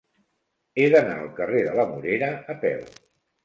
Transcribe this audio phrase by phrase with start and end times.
[0.83, 2.85] He d'anar al carrer de la Morera a peu.